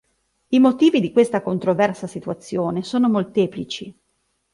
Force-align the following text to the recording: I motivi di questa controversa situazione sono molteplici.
I 0.47 0.57
motivi 0.57 0.99
di 0.99 1.11
questa 1.11 1.43
controversa 1.43 2.07
situazione 2.07 2.81
sono 2.81 3.07
molteplici. 3.07 3.95